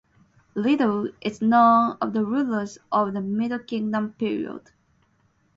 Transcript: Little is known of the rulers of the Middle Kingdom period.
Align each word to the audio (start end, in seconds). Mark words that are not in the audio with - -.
Little 0.55 1.09
is 1.21 1.43
known 1.43 1.95
of 2.01 2.13
the 2.13 2.25
rulers 2.25 2.79
of 2.91 3.13
the 3.13 3.21
Middle 3.21 3.59
Kingdom 3.59 4.13
period. 4.13 4.71